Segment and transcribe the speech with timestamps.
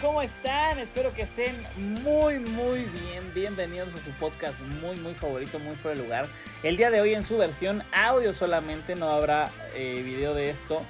[0.00, 0.78] ¿Cómo están?
[0.78, 1.56] Espero que estén
[2.04, 3.34] muy, muy bien.
[3.34, 6.26] Bienvenidos a su podcast muy, muy favorito, muy por el lugar.
[6.62, 10.82] El día de hoy en su versión audio solamente, no habrá eh, video de esto.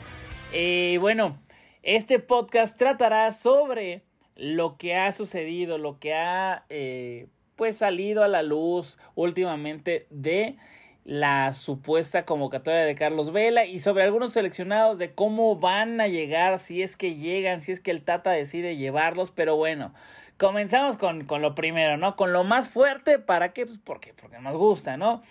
[0.52, 1.38] Eh, bueno,
[1.82, 4.02] este podcast tratará sobre
[4.36, 10.58] lo que ha sucedido, lo que ha eh, pues salido a la luz últimamente de
[11.04, 16.58] la supuesta convocatoria de Carlos Vela y sobre algunos seleccionados de cómo van a llegar,
[16.60, 19.92] si es que llegan, si es que el Tata decide llevarlos, pero bueno,
[20.38, 22.14] comenzamos con, con lo primero, ¿no?
[22.16, 23.66] Con lo más fuerte, ¿para qué?
[23.66, 25.22] Pues porque, porque nos gusta, ¿no?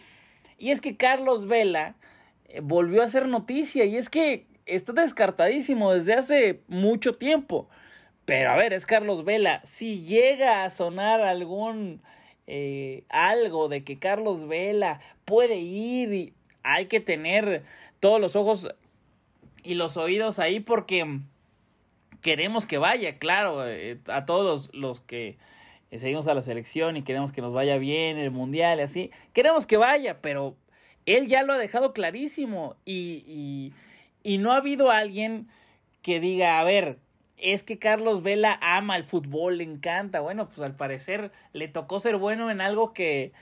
[0.58, 1.96] Y es que Carlos Vela
[2.50, 7.70] eh, volvió a hacer noticia y es que está descartadísimo desde hace mucho tiempo.
[8.26, 12.02] Pero a ver, es Carlos Vela, si llega a sonar algún
[12.54, 17.64] eh, algo de que Carlos Vela puede ir y hay que tener
[18.02, 18.68] todos los ojos
[19.64, 21.22] y los oídos ahí porque
[22.22, 25.38] queremos que vaya, claro, eh, a todos los, que
[25.96, 29.66] seguimos a la selección y queremos que nos vaya bien el mundial y así, queremos
[29.66, 30.58] que vaya, pero
[31.06, 33.74] él ya lo ha dejado clarísimo y, y,
[34.30, 35.48] y no ha habido alguien
[36.02, 36.98] que diga, a ver,
[37.42, 40.20] es que Carlos Vela ama el fútbol, le encanta.
[40.20, 43.34] Bueno, pues al parecer le tocó ser bueno en algo que,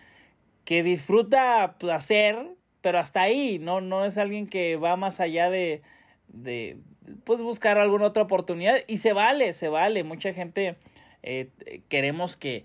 [0.65, 5.49] que disfruta pues, hacer, pero hasta ahí, no, no es alguien que va más allá
[5.49, 5.81] de,
[6.29, 6.77] de
[7.23, 10.03] pues buscar alguna otra oportunidad y se vale, se vale.
[10.03, 10.75] Mucha gente
[11.23, 11.49] eh,
[11.89, 12.63] queremos que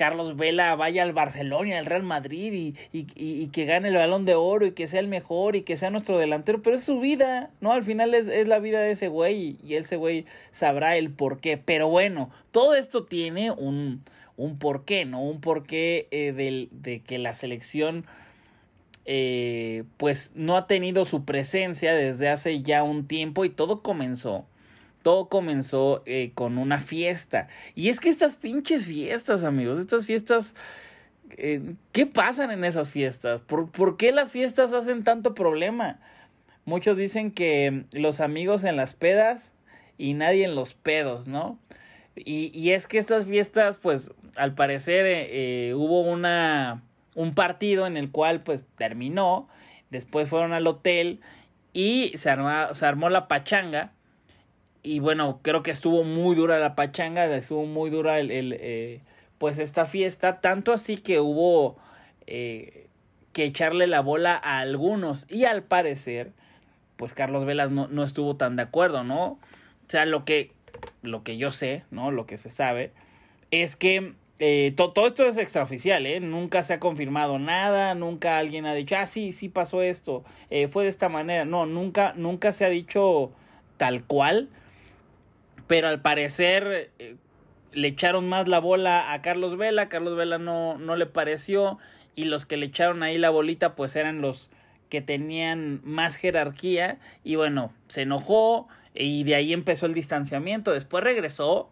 [0.00, 4.24] Carlos Vela vaya al Barcelona, al Real Madrid y, y, y, que gane el balón
[4.24, 7.00] de oro y que sea el mejor y que sea nuestro delantero, pero es su
[7.00, 7.70] vida, ¿no?
[7.70, 11.40] Al final es, es la vida de ese güey y, ese güey sabrá el por
[11.40, 11.58] qué.
[11.58, 14.02] Pero bueno, todo esto tiene un,
[14.38, 15.22] un porqué, ¿no?
[15.22, 18.06] Un porqué eh, de que la selección
[19.04, 24.46] eh, pues no ha tenido su presencia desde hace ya un tiempo y todo comenzó
[25.02, 27.48] todo comenzó eh, con una fiesta.
[27.74, 30.54] Y es que estas pinches fiestas, amigos, estas fiestas,
[31.30, 33.40] eh, ¿qué pasan en esas fiestas?
[33.40, 36.00] ¿Por, ¿Por, qué las fiestas hacen tanto problema?
[36.64, 39.52] Muchos dicen que los amigos en las pedas
[39.96, 41.58] y nadie en los pedos, ¿no?
[42.16, 46.82] Y, y es que estas fiestas, pues, al parecer eh, hubo una,
[47.14, 49.48] un partido en el cual, pues, terminó,
[49.90, 51.20] después fueron al hotel
[51.72, 52.34] y se,
[52.72, 53.92] se armó la pachanga
[54.82, 59.00] y bueno, creo que estuvo muy dura la pachanga, estuvo muy dura el, el eh,
[59.38, 61.76] pues esta fiesta, tanto así que hubo
[62.26, 62.86] eh,
[63.32, 66.32] que echarle la bola a algunos y al parecer,
[66.96, 69.24] pues Carlos Velas no, no estuvo tan de acuerdo, ¿no?
[69.26, 69.38] O
[69.88, 70.52] sea, lo que,
[71.02, 72.10] lo que yo sé, ¿no?
[72.10, 72.92] Lo que se sabe,
[73.50, 76.18] es que eh, to, todo esto es extraoficial, ¿eh?
[76.18, 80.68] Nunca se ha confirmado nada, nunca alguien ha dicho, ah, sí, sí pasó esto, eh,
[80.68, 83.32] fue de esta manera, no, nunca, nunca se ha dicho
[83.76, 84.48] tal cual,
[85.70, 87.14] pero al parecer eh,
[87.70, 91.78] le echaron más la bola a Carlos Vela, Carlos Vela no, no le pareció
[92.16, 94.50] y los que le echaron ahí la bolita pues eran los
[94.88, 101.04] que tenían más jerarquía y bueno, se enojó y de ahí empezó el distanciamiento, después
[101.04, 101.70] regresó,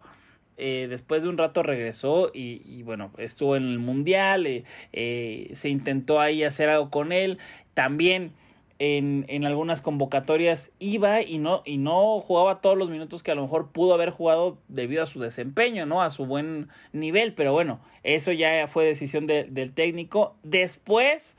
[0.59, 4.47] eh, después de un rato regresó y, bueno, estuvo en el mundial,
[4.93, 7.39] eh, se intentó ahí hacer algo con él,
[7.75, 8.31] también
[8.79, 13.35] en, en, algunas convocatorias iba y no, y no jugaba todos los minutos que a
[13.35, 16.01] lo mejor pudo haber jugado debido a su desempeño, ¿no?
[16.01, 20.37] A su buen nivel, pero bueno, eso ya fue decisión de, del técnico.
[20.45, 21.37] Después,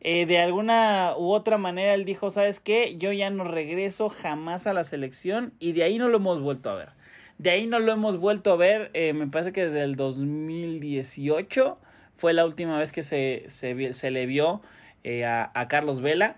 [0.00, 2.96] eh, de alguna u otra manera, él dijo, ¿sabes qué?
[2.96, 6.70] Yo ya no regreso jamás a la selección y de ahí no lo hemos vuelto
[6.70, 6.90] a ver.
[7.38, 11.78] De ahí no lo hemos vuelto a ver, eh, me parece que desde el 2018
[12.16, 14.62] fue la última vez que se, se, se le vio
[15.04, 16.36] eh, a, a Carlos Vela.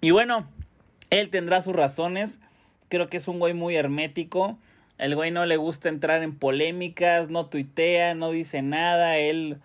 [0.00, 0.48] Y bueno,
[1.10, 2.40] él tendrá sus razones.
[2.88, 4.58] Creo que es un güey muy hermético.
[4.98, 9.18] El güey no le gusta entrar en polémicas, no tuitea, no dice nada.
[9.18, 9.58] Él,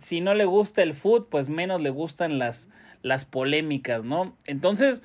[0.00, 2.68] si no le gusta el foot, pues menos le gustan las,
[3.02, 4.34] las polémicas, ¿no?
[4.46, 5.02] Entonces,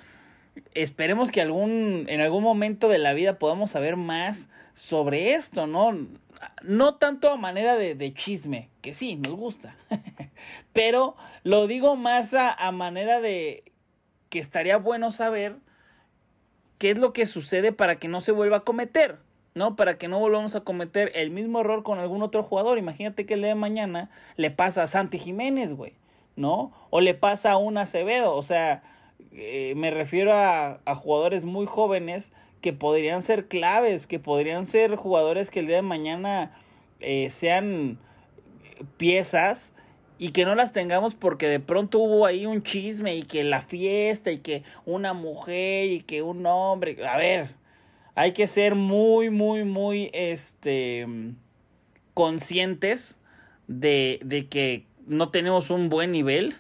[0.73, 6.07] esperemos que algún, en algún momento de la vida podamos saber más sobre esto, ¿no?
[6.61, 9.77] No tanto a manera de, chisme, que sí, nos gusta,
[10.73, 13.63] pero lo digo más a manera de
[14.33, 15.57] que estaría bueno saber
[16.80, 19.19] qué es lo que sucede para que no se vuelva a cometer,
[19.53, 19.75] ¿no?
[19.75, 22.80] Para que no volvamos a cometer el mismo error con algún otro jugador.
[22.80, 25.94] Imagínate que el día de mañana le pasa a Santi Jiménez, güey,
[26.35, 26.74] ¿no?
[26.89, 28.81] O le pasa a un Acevedo, o sea,
[29.33, 35.51] eh, me refiero a, jugadores muy jóvenes que podrían ser claves, que podrían ser jugadores
[35.51, 36.57] que el día de mañana
[37.01, 38.00] eh, sean
[38.97, 39.74] piezas
[40.18, 43.62] y que no las tengamos porque de pronto hubo ahí un chisme y que la
[43.62, 47.50] fiesta y que una mujer y que un hombre, a ver,
[48.15, 51.07] hay que ser muy, muy, muy, este,
[52.13, 53.18] conscientes
[53.68, 56.56] de, de que no tenemos un buen nivel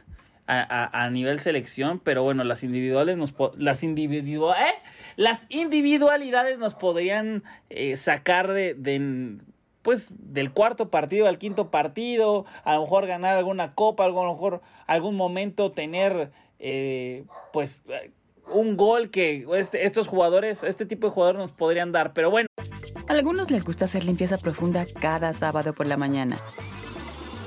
[0.45, 4.73] a, a, nivel selección, pero bueno, las individuales nos las individual ¿eh?
[5.15, 8.75] las individualidades nos podrían eh, sacar de,
[9.83, 14.33] pues del cuarto partido al quinto partido, a lo mejor ganar alguna copa, a lo
[14.33, 17.83] mejor algún momento tener eh, pues
[18.51, 22.47] un gol que este, estos jugadores, este tipo de jugadores nos podrían dar, pero bueno.
[23.07, 26.37] A algunos les gusta hacer limpieza profunda cada sábado por la mañana.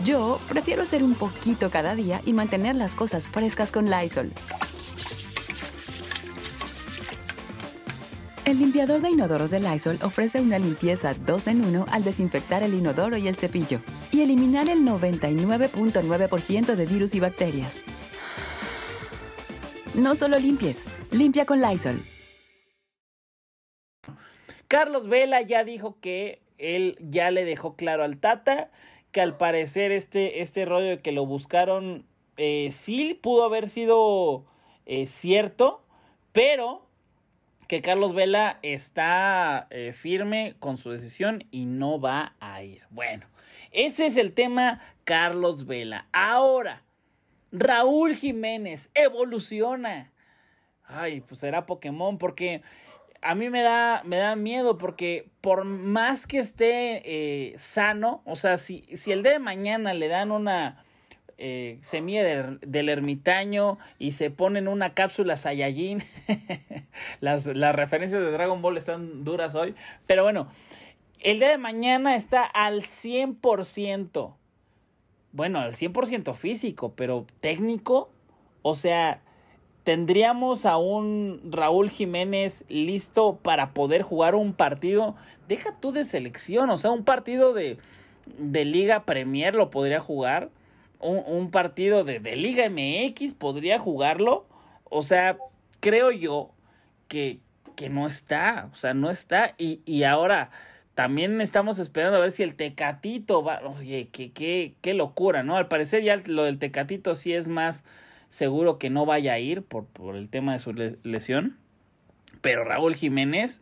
[0.04, 4.32] Yo prefiero hacer un poquito cada día y mantener las cosas frescas con Lysol.
[8.46, 12.74] El limpiador de inodoros de Lysol ofrece una limpieza 2 en 1 al desinfectar el
[12.74, 13.80] inodoro y el cepillo
[14.12, 17.82] y eliminar el 99.9% de virus y bacterias.
[19.96, 22.00] No solo limpies, limpia con Lysol.
[24.68, 28.70] Carlos Vela ya dijo que él ya le dejó claro al Tata
[29.10, 32.06] que al parecer este, este rollo de que lo buscaron
[32.36, 34.44] eh, sí pudo haber sido
[34.84, 35.82] eh, cierto,
[36.30, 36.85] pero
[37.68, 42.82] que Carlos Vela está eh, firme con su decisión y no va a ir.
[42.90, 43.26] Bueno,
[43.72, 46.06] ese es el tema Carlos Vela.
[46.12, 46.82] Ahora,
[47.52, 50.12] Raúl Jiménez evoluciona.
[50.84, 52.62] Ay, pues será Pokémon porque
[53.22, 58.36] a mí me da, me da miedo porque por más que esté eh, sano, o
[58.36, 60.84] sea, si, si el de mañana le dan una
[61.38, 66.02] eh, semilla del, del, ermitaño y se ponen una cápsula Saiyajin.
[67.20, 69.74] las, las referencias de Dragon Ball están duras hoy.
[70.06, 70.48] Pero bueno,
[71.20, 74.34] el día de mañana está al 100%.
[75.32, 78.10] Bueno, al 100% físico, pero técnico.
[78.62, 79.20] O sea,
[79.84, 85.16] tendríamos a un Raúl Jiménez listo para poder jugar un partido.
[85.48, 87.78] Deja tú de selección, o sea, un partido de,
[88.38, 90.48] de Liga Premier lo podría jugar
[91.00, 94.46] un, partido de, Liga MX, podría jugarlo.
[94.84, 95.36] O sea,
[95.80, 96.50] creo yo
[97.08, 97.40] que,
[97.76, 99.54] que no está, o sea, no está.
[99.58, 100.50] Y, y ahora
[100.94, 103.60] también estamos esperando a ver si el Tecatito va.
[103.78, 105.56] Oye, qué, qué locura, ¿no?
[105.56, 107.84] Al parecer ya lo del Tecatito sí es más
[108.30, 111.56] seguro que no vaya a ir por, por el tema de su lesión.
[112.40, 113.60] Pero Raúl Jiménez,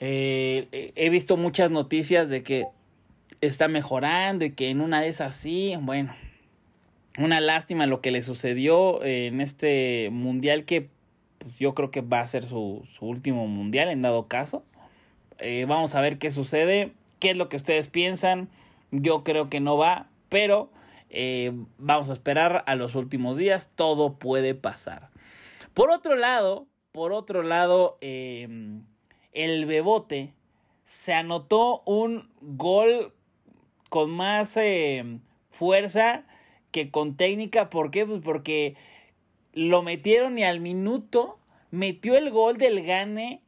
[0.00, 2.64] eh, he visto muchas noticias de que
[3.46, 6.14] está mejorando y que en una de esas sí, bueno,
[7.18, 10.88] una lástima lo que le sucedió en este mundial que
[11.38, 14.64] pues, yo creo que va a ser su, su último mundial en dado caso.
[15.38, 18.48] Eh, vamos a ver qué sucede, qué es lo que ustedes piensan.
[18.90, 20.70] Yo creo que no va, pero
[21.10, 25.10] eh, vamos a esperar a los últimos días, todo puede pasar.
[25.74, 28.48] Por otro lado, por otro lado, eh,
[29.32, 30.32] el Bebote
[30.84, 33.12] se anotó un gol
[33.94, 35.20] con más eh,
[35.52, 36.24] fuerza
[36.72, 37.70] que con técnica.
[37.70, 38.04] ¿Por qué?
[38.04, 38.74] Pues porque
[39.52, 41.38] lo metieron y al minuto
[41.70, 43.40] metió el gol del Gane.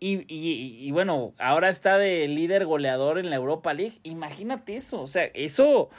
[0.00, 4.00] Y, y, bueno, ahora está de líder goleador en la Europa League.
[4.02, 5.00] Imagínate eso.
[5.00, 5.90] O sea, eso,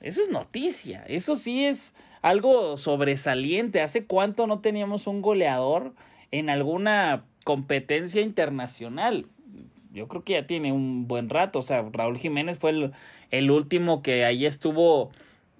[0.00, 1.04] eso es noticia.
[1.06, 3.80] Eso sí es algo sobresaliente.
[3.80, 5.94] ¿Hace cuánto no teníamos un goleador
[6.32, 9.26] en alguna competencia internacional?
[9.92, 11.60] Yo creo que ya tiene un buen rato.
[11.60, 12.92] O sea, Raúl Jiménez fue el,
[13.30, 15.10] el último que ahí estuvo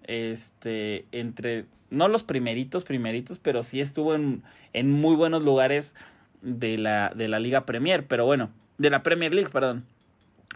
[0.04, 4.42] este entre no los primeritos primeritos pero sí estuvo en,
[4.73, 5.94] en muy buenos lugares
[6.42, 9.85] de la de la Liga Premier pero bueno de la Premier League, perdón.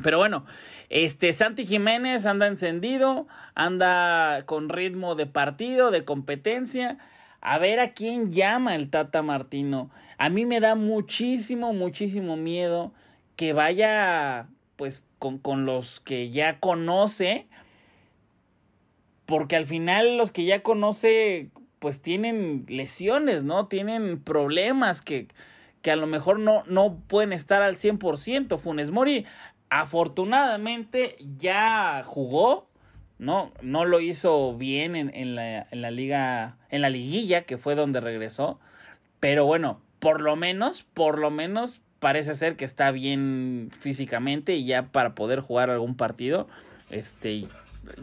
[0.03, 0.45] Pero bueno,
[0.89, 6.99] este Santi Jiménez anda encendido, anda con ritmo de partido, de competencia.
[7.41, 9.91] A ver a quién llama el Tata Martino.
[10.19, 12.93] A mí me da muchísimo, muchísimo miedo
[13.37, 17.47] que vaya pues con, con los que ya conoce.
[19.27, 23.67] Porque al final los que ya conoce pues tienen lesiones, ¿no?
[23.67, 25.29] Tienen problemas que,
[25.83, 28.59] que a lo mejor no, no pueden estar al 100%.
[28.59, 29.27] Funes Mori
[29.71, 32.69] afortunadamente ya jugó,
[33.19, 33.53] ¿no?
[33.63, 37.75] No lo hizo bien en, en, la, en la liga, en la liguilla, que fue
[37.75, 38.59] donde regresó.
[39.21, 44.65] Pero bueno, por lo menos, por lo menos parece ser que está bien físicamente y
[44.65, 46.49] ya para poder jugar algún partido,
[46.91, 47.47] este,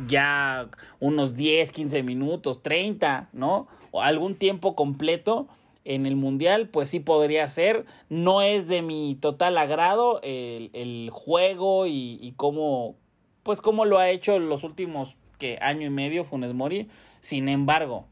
[0.07, 3.67] ya unos 10, 15 minutos, 30, ¿no?
[3.91, 5.47] O algún tiempo completo
[5.83, 7.85] en el mundial, pues sí podría ser.
[8.09, 12.95] No es de mi total agrado el, juego y, y, cómo,
[13.43, 16.87] pues cómo lo ha hecho los últimos que año y medio Funes Mori.
[17.21, 18.05] Sin embargo,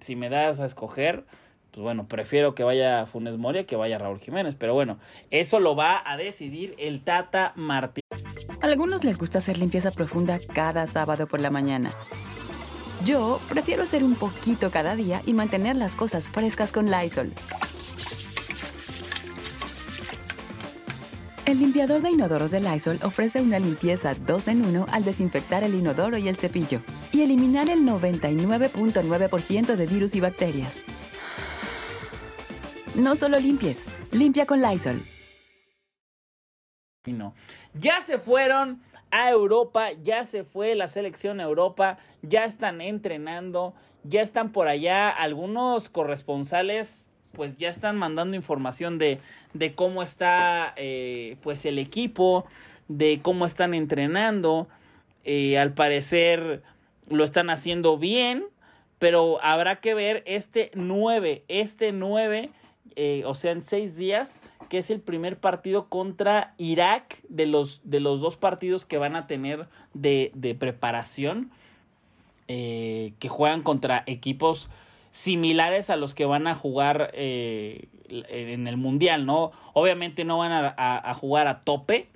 [0.00, 1.24] si me das a escoger,
[1.74, 4.54] pues bueno, prefiero que vaya Funes Mori que vaya Raúl Jiménez.
[4.56, 4.98] Pero bueno,
[5.32, 8.04] eso lo va a decidir el Tata Martín.
[8.60, 11.90] A algunos les gusta hacer limpieza profunda cada sábado por la mañana.
[13.04, 17.32] Yo prefiero hacer un poquito cada día y mantener las cosas frescas con Lysol.
[21.44, 25.74] El limpiador de inodoros de Lysol ofrece una limpieza 2 en 1 al desinfectar el
[25.74, 30.84] inodoro y el cepillo y eliminar el 99.9% de virus y bacterias.
[32.94, 35.02] No solo limpies, limpia con Lysol.
[37.74, 43.74] Ya se fueron a Europa, ya se fue la selección a Europa, ya están entrenando,
[44.04, 49.18] ya están por allá, algunos corresponsales pues ya están mandando información de,
[49.54, 52.46] de cómo está eh, pues el equipo,
[52.86, 54.68] de cómo están entrenando,
[55.24, 56.62] eh, al parecer
[57.08, 58.44] lo están haciendo bien,
[59.00, 62.50] pero habrá que ver este 9, este 9,
[62.96, 64.38] eh, o sea, en seis días,
[64.68, 69.16] que es el primer partido contra Irak de los, de los dos partidos que van
[69.16, 71.50] a tener de, de preparación,
[72.48, 74.68] eh, que juegan contra equipos
[75.10, 79.52] similares a los que van a jugar eh, en el Mundial, ¿no?
[79.72, 82.08] Obviamente no van a, a, jugar a tope,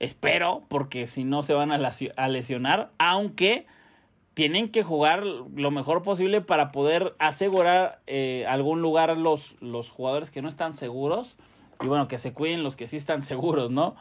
[0.00, 3.66] espero, porque si no se van a, a lesionar, aunque
[4.36, 10.30] tienen que jugar lo mejor posible para poder asegurar eh, algún lugar los, los jugadores
[10.30, 11.38] que no están seguros
[11.80, 13.96] y bueno, que se cuiden los que sí están seguros, ¿no?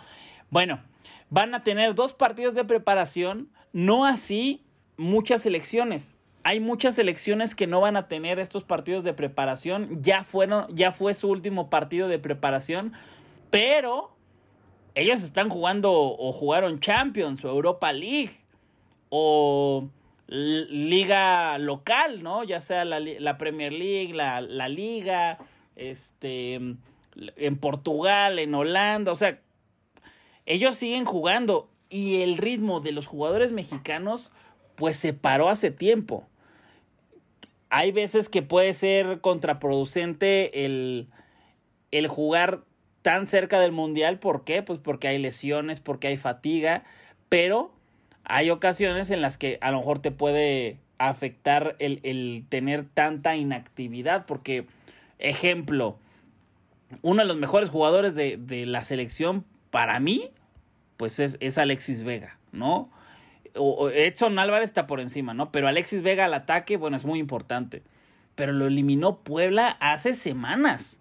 [0.50, 0.82] Bueno,
[1.30, 4.62] van a tener dos partidos de preparación, no así
[4.98, 6.18] muchas selecciones.
[6.44, 10.92] Hay muchas selecciones que no van a tener estos partidos de preparación, ya fueron, ya
[10.92, 12.92] fue su último partido de preparación,
[13.52, 14.12] pero
[14.96, 18.38] ellos están jugando o jugaron Champions o Europa League
[19.08, 19.88] o
[20.28, 22.44] liga local, ¿no?
[22.44, 25.38] Ya sea la, la Premier League, la, la liga,
[25.76, 26.60] este
[27.38, 29.40] en Portugal, en Holanda, o sea,
[30.46, 34.32] ellos siguen jugando y el ritmo de los jugadores mexicanos
[34.76, 36.28] pues se paró hace tiempo.
[37.70, 41.08] Hay veces que puede ser contraproducente el,
[41.92, 42.64] el jugar
[43.02, 44.62] tan cerca del mundial, ¿por qué?
[44.62, 46.84] Pues porque hay lesiones, porque hay fatiga,
[47.30, 47.75] pero
[48.26, 53.36] hay ocasiones en las que a lo mejor te puede afectar el, el tener tanta
[53.36, 54.66] inactividad, porque,
[55.20, 55.98] ejemplo,
[57.02, 60.30] uno de los mejores jugadores de, de la selección para mí,
[60.98, 62.90] pues es, es Alexis Vega, ¿no?
[63.56, 65.52] O, Edson Álvarez está por encima, ¿no?
[65.52, 67.84] Pero Alexis Vega al ataque, bueno, es muy importante.
[68.36, 71.00] Pero lo eliminó Puebla hace semanas.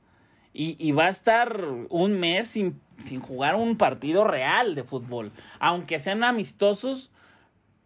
[0.53, 5.33] Y, y va a estar un mes sin, sin jugar un partido real de fútbol.
[5.59, 7.11] Aunque sean amistosos,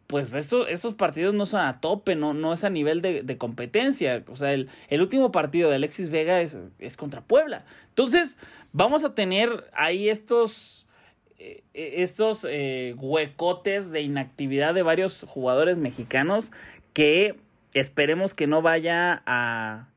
[0.08, 3.36] pues eso, esos partidos no son a tope, no, no es a nivel de, de
[3.36, 4.24] competencia.
[4.28, 7.66] O sea, el, el, último partido de Alexis Vega es, es, contra Puebla.
[7.90, 8.38] Entonces,
[8.72, 10.86] vamos a tener ahí estos,
[11.38, 16.50] eh, estos eh, huecotes de inactividad de varios jugadores mexicanos
[16.94, 17.34] que
[17.74, 19.88] esperemos que no vaya a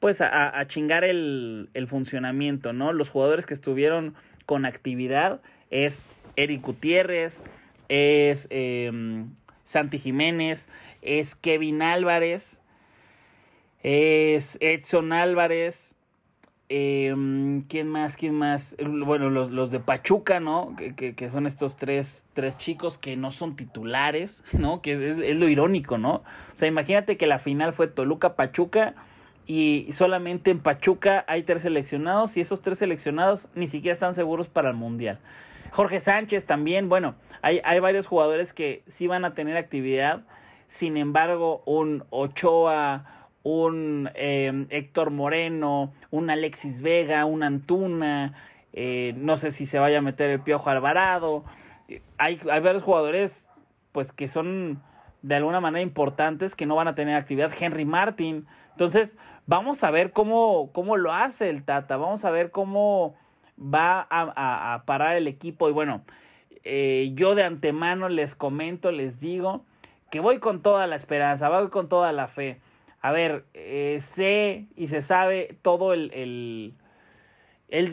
[0.00, 2.92] pues a, a chingar el, el funcionamiento, ¿no?
[2.92, 4.14] Los jugadores que estuvieron
[4.46, 5.40] con actividad
[5.70, 5.96] es
[6.34, 7.40] Eric Gutiérrez,
[7.88, 8.90] es eh,
[9.64, 10.68] Santi Jiménez,
[11.02, 12.58] es Kevin Álvarez,
[13.82, 15.88] es Edson Álvarez,
[16.70, 17.14] eh,
[17.68, 18.16] ¿quién más?
[18.16, 18.76] ¿Quién más?
[18.78, 20.74] Bueno, los, los de Pachuca, ¿no?
[20.76, 24.82] Que, que, que, son estos tres, tres chicos que no son titulares, ¿no?
[24.82, 26.16] Que es, es, lo irónico, ¿no?
[26.16, 28.94] O sea, imagínate que la final fue Toluca-Pachuca
[29.46, 34.48] y solamente en Pachuca hay tres seleccionados y esos tres seleccionados ni siquiera están seguros
[34.48, 35.20] para el Mundial.
[35.70, 40.22] Jorge Sánchez también, bueno, hay, hay varios jugadores que sí van a tener actividad,
[40.68, 48.34] sin embargo, un Ochoa, un eh, Héctor Moreno, un Alexis Vega, un Antuna,
[48.72, 51.44] eh, no sé si se vaya a meter el Piojo Alvarado,
[52.18, 53.46] hay, hay varios jugadores
[53.92, 54.82] pues que son
[55.22, 57.50] de alguna manera importantes que no van a tener actividad.
[57.58, 58.46] Henry Martin.
[58.72, 61.96] Entonces, vamos a ver cómo, cómo lo hace el Tata.
[61.96, 63.16] Vamos a ver cómo
[63.58, 65.68] va a, parar el equipo.
[65.68, 66.02] Y bueno,
[66.64, 69.64] eh, yo de antemano les comento, les digo
[70.10, 72.60] que voy con toda la esperanza, voy con toda la fe.
[73.00, 76.74] A ver, eh, sé y se sabe todo el,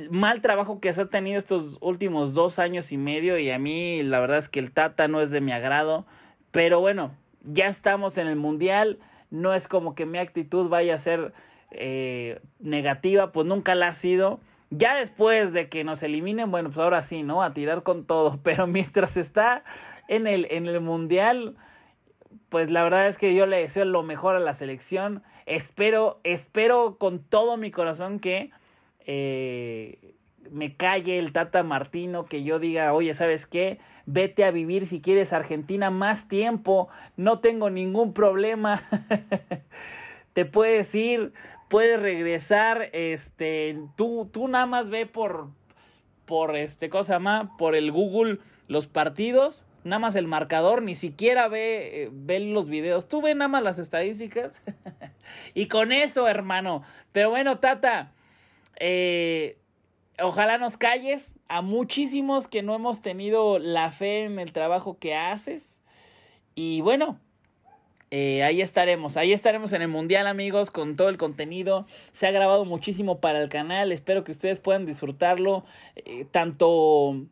[0.09, 4.01] mal trabajo que se ha tenido estos últimos dos años y medio y a mí
[4.03, 6.05] la verdad es que el Tata no es de mi agrado.
[6.51, 7.11] Pero bueno,
[7.43, 8.97] ya estamos en el Mundial,
[9.29, 11.33] no es como que mi actitud vaya a ser
[11.71, 14.39] eh, negativa, pues nunca la ha sido.
[14.77, 17.43] Ya después de que nos eliminen, bueno, pues ahora sí, ¿no?
[17.43, 18.39] A tirar con todo.
[18.43, 19.63] Pero mientras está
[20.07, 21.55] en el, en el Mundial,
[22.49, 25.23] pues la verdad es que yo le deseo lo mejor a la selección.
[25.45, 28.51] Espero, espero con todo mi corazón que
[29.05, 30.15] eh,
[30.51, 33.79] me calle el Tata Martino, que yo diga, oye, ¿sabes qué?
[34.05, 38.83] Vete a vivir si quieres Argentina más tiempo, no tengo ningún problema.
[40.33, 41.33] Te puedes ir,
[41.69, 45.49] puedes regresar, este, tú, tú nada más ve por,
[46.25, 47.55] por este, cosa llama?
[47.57, 52.67] Por el Google los partidos, nada más el marcador, ni siquiera ve, eh, ve los
[52.67, 54.59] videos, tú ve nada más las estadísticas.
[55.53, 56.83] y con eso, hermano.
[57.11, 58.11] Pero bueno, Tata,
[58.79, 59.57] eh,
[60.19, 65.15] ojalá nos calles a muchísimos que no hemos tenido la fe en el trabajo que
[65.15, 65.81] haces.
[66.55, 67.19] Y bueno,
[68.11, 71.87] eh, ahí estaremos, ahí estaremos en el Mundial amigos con todo el contenido.
[72.13, 75.65] Se ha grabado muchísimo para el canal, espero que ustedes puedan disfrutarlo.
[75.95, 77.25] Eh, tanto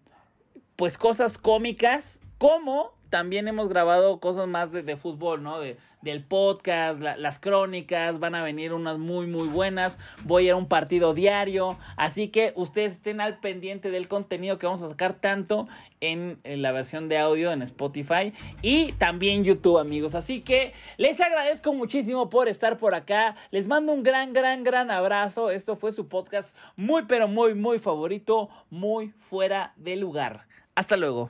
[0.75, 5.59] pues cosas cómicas como también hemos grabado cosas más de, fútbol, ¿no?
[5.59, 9.99] De, del podcast, las crónicas, van a venir unas muy, muy buenas.
[10.23, 11.77] Voy a un partido diario.
[11.95, 15.67] Así que ustedes estén al pendiente del contenido que vamos a sacar tanto
[16.01, 20.15] en, en la versión de audio en Spotify y también YouTube, amigos.
[20.15, 23.35] Así que les agradezco muchísimo por estar por acá.
[23.51, 25.51] Les mando un gran, gran, gran abrazo.
[25.51, 30.47] Esto fue su podcast muy, pero muy, muy favorito, muy fuera de lugar.
[30.73, 31.29] Hasta luego.